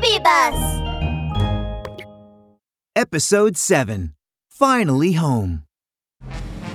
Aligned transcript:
BabyBus! 0.00 0.80
Episode 2.96 3.56
7 3.56 4.14
Finally 4.48 5.12
Home. 5.12 5.64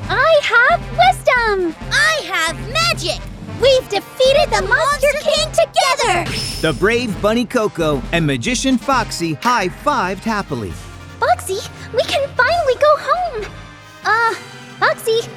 I 0.08 0.40
have 0.44 0.80
wisdom! 0.92 1.76
I 1.92 2.22
have 2.26 2.56
magic! 2.72 3.20
We've 3.62 3.90
defeated 3.90 4.50
the 4.52 4.62
Monster 4.68 5.08
King 5.22 5.48
together! 5.52 6.32
The 6.62 6.78
brave 6.80 7.20
Bunny 7.22 7.46
Coco 7.46 8.02
and 8.12 8.28
magician 8.28 8.78
Foxie 8.78 9.34
high 9.42 9.70
fived 9.70 10.20
happily. 10.24 10.72
Foxie, 11.20 11.68
we 11.94 12.04
can 12.04 12.30
finally 12.36 12.76
go 12.76 12.96
home! 12.98 13.46
Uh, 14.04 14.36
Foxie, 14.80 15.28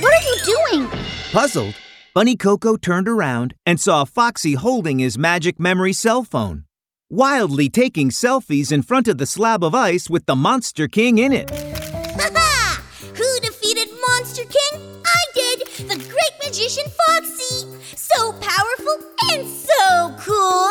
what 0.00 0.14
are 0.14 0.26
you 0.26 0.80
doing? 0.80 0.90
Puzzled, 1.32 1.74
Bunny 2.14 2.36
Coco 2.36 2.76
turned 2.76 3.08
around 3.08 3.54
and 3.66 3.78
saw 3.78 4.04
Foxie 4.04 4.54
holding 4.56 4.98
his 4.98 5.18
magic 5.18 5.60
memory 5.60 5.92
cell 5.92 6.24
phone, 6.24 6.64
wildly 7.10 7.70
taking 7.70 8.10
selfies 8.10 8.70
in 8.70 8.82
front 8.82 9.08
of 9.08 9.16
the 9.16 9.24
slab 9.24 9.64
of 9.64 9.74
ice 9.74 10.10
with 10.10 10.26
the 10.26 10.36
Monster 10.36 10.86
King 10.86 11.18
in 11.18 11.32
it. 11.32 11.50
Ha! 11.50 12.82
Who 13.14 13.40
defeated 13.40 13.88
Monster 14.08 14.42
King? 14.44 15.02
I 15.06 15.24
did! 15.34 15.88
The 15.88 15.96
great 15.96 16.34
magician 16.44 16.84
Foxie! 16.84 17.66
So 17.96 18.32
powerful 18.32 18.98
and 19.32 19.46
so 19.48 20.14
cool! 20.18 20.70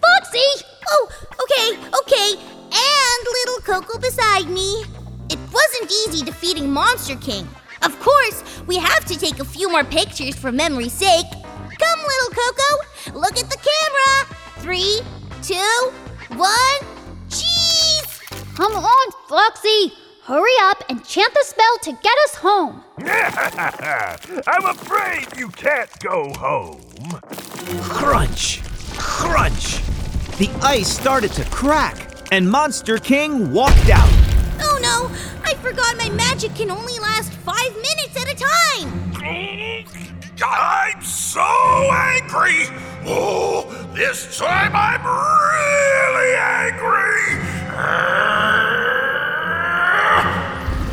Foxie! 0.00 0.64
Oh, 0.88 1.08
okay, 1.42 1.76
okay. 2.00 2.40
And 2.72 3.26
little 3.44 3.60
Coco 3.62 3.98
beside 3.98 4.48
me. 4.48 4.84
It 5.28 5.38
wasn't 5.52 5.92
easy 6.06 6.24
defeating 6.24 6.70
Monster 6.70 7.16
King. 7.16 7.46
Of 7.82 7.98
course, 8.00 8.42
we 8.66 8.78
have 8.78 9.04
to 9.04 9.18
take 9.18 9.40
a 9.40 9.44
few 9.44 9.70
more 9.70 9.84
pictures 9.84 10.34
for 10.34 10.50
memory's 10.50 10.94
sake. 10.94 11.26
Come, 11.30 12.00
little 12.00 12.30
Coco, 12.30 13.18
look 13.18 13.36
at 13.38 13.50
the 13.50 13.58
camera. 13.58 14.36
Three, 14.60 15.00
two, 15.44 15.92
one, 16.36 16.80
cheese! 17.28 18.20
Come 18.54 18.72
on, 18.72 19.12
Foxie! 19.28 19.92
Hurry 20.22 20.54
up 20.62 20.82
and 20.88 21.04
chant 21.04 21.34
the 21.34 21.44
spell 21.44 21.78
to 21.82 21.92
get 22.02 22.16
us 22.24 22.36
home! 22.36 22.82
I'm 24.46 24.64
afraid 24.64 25.36
you 25.36 25.48
can't 25.48 25.90
go 26.00 26.32
home. 26.32 26.80
Crunch! 27.82 28.62
Crunch! 28.96 29.82
The 30.38 30.48
ice 30.62 30.88
started 30.88 31.32
to 31.32 31.44
crack, 31.50 32.26
and 32.32 32.50
Monster 32.50 32.96
King 32.96 33.52
walked 33.52 33.90
out. 33.90 34.08
Oh 34.60 34.78
no, 34.80 35.14
I 35.44 35.52
forgot 35.56 35.98
my 35.98 36.08
magic 36.08 36.54
can 36.54 36.70
only 36.70 36.98
last 37.00 37.34
five 37.34 37.74
minutes 37.74 38.16
at 38.16 38.32
a 38.32 38.34
time. 38.34 39.14
I'm 40.42 41.02
so 41.02 41.40
angry. 41.40 42.66
Oh, 43.06 43.70
this 43.94 44.38
time 44.38 44.72
I'm 44.74 45.04
really 45.04 45.33
angry. 46.64 47.44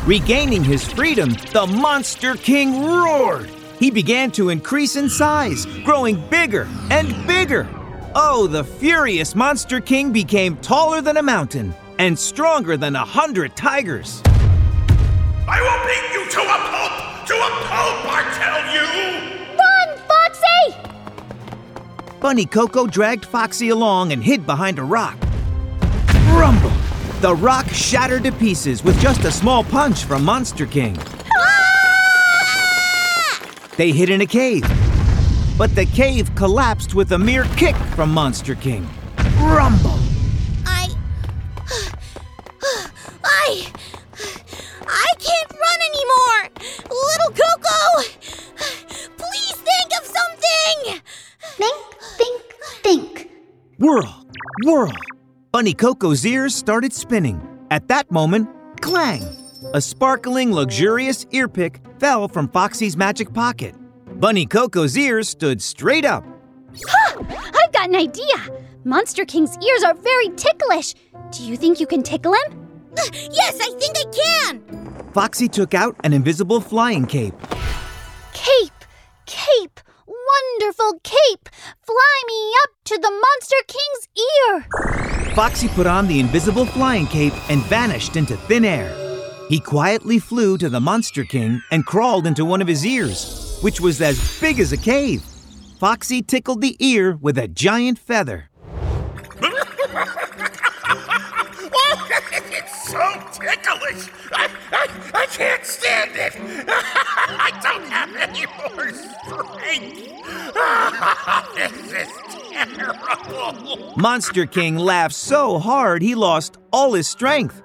Regaining 0.06 0.62
his 0.64 0.84
freedom, 0.84 1.30
the 1.52 1.66
Monster 1.66 2.34
King 2.34 2.84
roared. 2.84 3.48
He 3.78 3.90
began 3.90 4.30
to 4.32 4.50
increase 4.50 4.96
in 4.96 5.08
size, 5.08 5.64
growing 5.84 6.20
bigger 6.28 6.68
and 6.90 7.26
bigger. 7.26 7.66
Oh, 8.14 8.46
the 8.46 8.64
furious 8.64 9.34
Monster 9.34 9.80
King 9.80 10.12
became 10.12 10.56
taller 10.56 11.00
than 11.00 11.16
a 11.16 11.22
mountain 11.22 11.72
and 11.98 12.18
stronger 12.18 12.76
than 12.76 12.94
a 12.96 13.04
hundred 13.04 13.56
tigers. 13.56 14.20
I 14.26 15.60
will 15.60 15.82
beat 15.86 16.12
you 16.12 16.26
to 16.30 16.40
a 16.42 16.58
pulp, 16.70 16.92
to 17.26 17.34
a 17.34 17.50
pulp, 17.68 18.04
I 18.06 18.22
tell 18.36 18.60
you. 18.74 18.84
Run, 19.56 19.88
Foxie! 20.08 20.76
Bunny 22.20 22.44
Coco 22.46 22.86
dragged 22.86 23.24
Foxie 23.24 23.70
along 23.70 24.12
and 24.12 24.22
hid 24.22 24.46
behind 24.46 24.78
a 24.78 24.84
rock. 24.84 25.16
Rumble! 26.38 26.72
The 27.20 27.34
rock 27.34 27.68
shattered 27.68 28.24
to 28.24 28.32
pieces 28.32 28.82
with 28.82 28.98
just 29.00 29.24
a 29.24 29.30
small 29.30 29.62
punch 29.62 30.04
from 30.04 30.24
Monster 30.24 30.66
King. 30.66 30.98
They 33.76 33.90
hid 33.90 34.10
in 34.10 34.20
a 34.20 34.26
cave. 34.26 34.64
But 35.56 35.74
the 35.74 35.86
cave 35.86 36.34
collapsed 36.34 36.94
with 36.94 37.12
a 37.12 37.18
mere 37.18 37.44
kick 37.56 37.74
from 37.96 38.12
Monster 38.12 38.54
King. 38.54 38.86
Rumble! 39.38 39.98
I. 40.66 40.88
I. 43.24 43.66
I 44.86 45.06
can't 45.18 45.50
run 45.50 45.80
anymore! 45.90 46.50
Little 46.90 47.30
Coco! 47.30 48.02
Please 49.16 49.56
think 49.56 49.90
of 49.98 50.04
something! 50.04 51.00
Think, 51.56 51.84
think, 52.18 52.42
think. 52.82 53.30
Whirl! 53.78 54.26
Whirl! 54.64 54.92
Bunny 55.62 55.74
Coco's 55.74 56.26
ears 56.26 56.56
started 56.56 56.92
spinning. 56.92 57.40
At 57.70 57.86
that 57.86 58.10
moment, 58.10 58.48
clang! 58.80 59.22
A 59.74 59.80
sparkling, 59.80 60.52
luxurious 60.52 61.24
earpick 61.30 61.80
fell 62.00 62.26
from 62.26 62.48
Foxie's 62.48 62.96
magic 62.96 63.32
pocket. 63.32 63.76
Bunny 64.18 64.44
Coco's 64.44 64.98
ears 64.98 65.28
stood 65.28 65.62
straight 65.62 66.04
up. 66.04 66.24
I've 67.16 67.72
got 67.72 67.88
an 67.88 67.94
idea! 67.94 68.34
Monster 68.82 69.24
King's 69.24 69.56
ears 69.64 69.84
are 69.84 69.94
very 69.94 70.30
ticklish. 70.30 70.94
Do 71.30 71.44
you 71.44 71.56
think 71.56 71.78
you 71.78 71.86
can 71.86 72.02
tickle 72.02 72.32
him? 72.32 72.68
Yes, 73.30 73.60
I 73.62 73.70
think 73.78 73.96
I 73.96 74.50
can! 74.50 75.12
Foxie 75.12 75.46
took 75.46 75.74
out 75.74 75.94
an 76.02 76.12
invisible 76.12 76.60
flying 76.60 77.06
cape. 77.06 77.36
Cape! 78.32 78.84
Cape! 79.26 79.78
Wonderful 80.08 80.98
cape! 81.04 81.48
Fly 81.86 82.22
me 82.26 82.52
up 82.64 82.70
to 82.86 82.98
the 82.98 83.10
Monster 83.12 83.62
King's 83.68 84.08
ear! 84.18 85.01
Foxie 85.34 85.68
put 85.68 85.86
on 85.86 86.06
the 86.08 86.20
invisible 86.20 86.66
flying 86.66 87.06
cape 87.06 87.32
and 87.48 87.62
vanished 87.64 88.16
into 88.16 88.36
thin 88.36 88.66
air. 88.66 88.94
He 89.48 89.60
quietly 89.60 90.18
flew 90.18 90.58
to 90.58 90.68
the 90.68 90.78
Monster 90.78 91.24
King 91.24 91.62
and 91.70 91.86
crawled 91.86 92.26
into 92.26 92.44
one 92.44 92.60
of 92.60 92.68
his 92.68 92.84
ears, 92.84 93.58
which 93.62 93.80
was 93.80 94.02
as 94.02 94.38
big 94.40 94.60
as 94.60 94.72
a 94.72 94.76
cave. 94.76 95.22
Foxie 95.80 96.20
tickled 96.20 96.60
the 96.60 96.76
ear 96.80 97.16
with 97.16 97.38
a 97.38 97.48
giant 97.48 97.98
feather. 97.98 98.50
It's 102.54 102.90
so 102.90 102.98
ticklish. 103.32 104.08
I, 104.32 104.50
I, 104.70 104.86
I 105.14 105.26
can't 105.26 105.64
stand 105.64 106.10
it. 106.14 106.34
I 106.68 107.50
don't 107.62 107.88
have 107.88 108.14
any 108.16 108.46
more 108.46 108.90
strength. 108.92 109.96
this 111.56 111.92
is 111.92 112.41
terrible. 112.52 113.92
Monster 113.96 114.46
King 114.46 114.76
laughed 114.76 115.14
so 115.14 115.58
hard 115.58 116.02
he 116.02 116.14
lost 116.14 116.58
all 116.72 116.94
his 116.94 117.08
strength. 117.08 117.62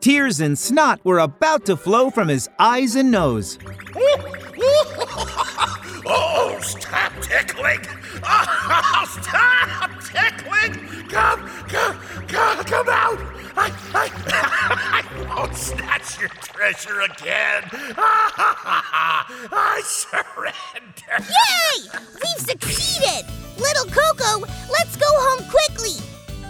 Tears 0.00 0.40
and 0.40 0.58
snot 0.58 1.04
were 1.04 1.18
about 1.18 1.66
to 1.66 1.76
flow 1.76 2.10
from 2.10 2.28
his 2.28 2.48
eyes 2.58 2.96
and 2.96 3.10
nose. 3.10 3.58
Oh, 6.12 6.58
stop 6.60 7.12
tickling! 7.20 7.78
Oh, 8.24 9.04
stop 9.22 9.90
tickling! 10.02 11.08
Come, 11.08 11.46
come, 11.68 11.96
come, 12.26 12.64
come 12.64 12.88
out! 12.88 13.18
I, 13.56 13.72
I, 13.94 14.10
I 15.04 15.34
won't 15.36 15.54
snatch 15.54 16.18
your 16.18 16.30
treasure 16.30 17.00
again. 17.02 17.62
I 19.52 19.82
surrender. 19.84 21.24
Yay! 21.30 21.90
We've 22.14 22.46
succeeded! 22.48 23.39
Little 23.60 23.84
Coco, 23.84 24.40
let's 24.72 24.96
go 24.96 25.06
home 25.06 25.44
quickly! 25.50 25.92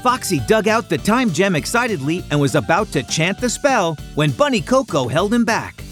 Foxie 0.05 0.47
dug 0.47 0.69
out 0.69 0.89
the 0.89 0.97
time 0.97 1.31
gem 1.33 1.57
excitedly 1.57 2.25
and 2.31 2.41
was 2.41 2.55
about 2.55 2.93
to 2.93 3.03
chant 3.03 3.41
the 3.41 3.51
spell 3.51 3.97
when 4.15 4.31
Bunny 4.31 4.61
Coco 4.61 5.09
held 5.09 5.35
him 5.35 5.45
back. 5.45 5.83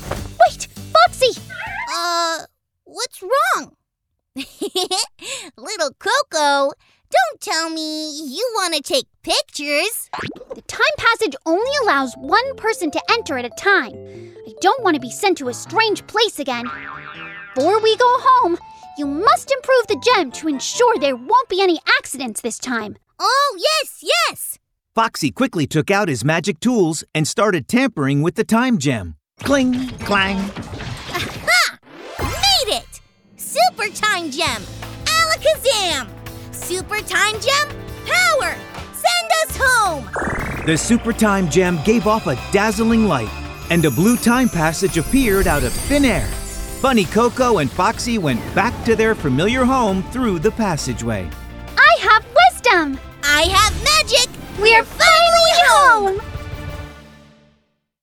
Wait, 0.47 0.69
Foxie! 0.93 1.41
Uh, 1.93 2.45
what's 2.85 3.21
wrong? 3.21 3.73
Little 5.57 5.91
Coco, 5.99 6.73
don't 7.11 7.41
tell 7.41 7.69
me 7.71 8.11
you 8.31 8.49
want 8.55 8.75
to 8.75 8.81
take 8.83 9.07
pictures. 9.25 10.09
The 10.55 10.63
time 10.69 10.97
passage 10.99 11.35
only 11.47 11.71
allows 11.83 12.15
one 12.15 12.55
person 12.55 12.93
to 12.93 13.03
enter 13.11 13.37
at 13.39 13.45
a 13.45 13.51
time. 13.51 13.93
I 14.47 14.55
don't 14.61 14.85
want 14.85 14.95
to 14.95 15.01
be 15.01 15.11
sent 15.11 15.39
to 15.39 15.49
a 15.49 15.55
strange 15.55 16.07
place 16.07 16.39
again. 16.39 16.71
Before 17.57 17.81
we 17.81 17.97
go 17.97 18.07
home, 18.21 18.57
you 18.99 19.07
must 19.07 19.53
improve 19.53 19.87
the 19.87 20.03
gem 20.05 20.33
to 20.33 20.49
ensure 20.49 20.99
there 20.99 21.17
won't 21.17 21.49
be 21.49 21.63
any 21.63 21.79
accidents 21.99 22.41
this 22.41 22.59
time. 22.59 22.97
Oh, 23.19 23.59
yes, 23.59 24.03
yes! 24.03 24.59
Foxie 24.95 25.31
quickly 25.31 25.67
took 25.67 25.91
out 25.91 26.09
his 26.09 26.25
magic 26.25 26.59
tools 26.59 27.05
and 27.15 27.27
started 27.27 27.69
tampering 27.69 28.23
with 28.23 28.35
the 28.35 28.45
time 28.45 28.79
gem. 28.79 29.15
Cling, 29.41 29.89
clang. 29.99 30.39
Aha! 31.11 31.79
Made 32.19 32.75
it! 32.75 33.01
Super 33.37 33.89
Time 33.89 34.31
Gem! 34.31 34.63
Alakazam! 35.05 36.09
Super 36.53 37.01
Time 37.01 37.41
Gem, 37.41 37.69
power! 38.05 38.57
Send 38.93 39.31
us 39.43 39.57
home! 39.61 40.11
The 40.67 40.77
super 40.77 41.13
time 41.13 41.49
gem 41.49 41.79
gave 41.85 42.07
off 42.07 42.27
a 42.27 42.35
dazzling 42.53 43.07
light, 43.07 43.31
and 43.71 43.85
a 43.85 43.91
blue 43.91 44.17
time 44.17 44.49
passage 44.49 44.99
appeared 44.99 45.47
out 45.47 45.63
of 45.63 45.73
thin 45.73 46.05
air. 46.05 46.29
Bunny 46.81 47.07
Coco 47.07 47.59
and 47.59 47.69
Foxie 47.69 48.19
went 48.19 48.41
back 48.55 48.73
to 48.85 48.95
their 48.95 49.17
familiar 49.17 49.65
home 49.65 50.05
through 50.13 50.39
the 50.39 50.53
passageway. 50.53 51.29
I 51.77 51.97
have 52.01 52.25
wisdom! 52.25 53.01
I 53.25 53.43
have 53.43 53.75
magic! 53.83 54.29
We're, 54.61 54.85
finally 54.85 55.59
home. 55.67 56.28